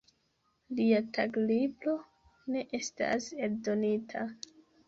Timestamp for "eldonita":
3.49-4.29